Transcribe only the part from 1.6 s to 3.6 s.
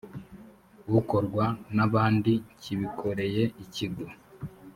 n abandi kibikoreye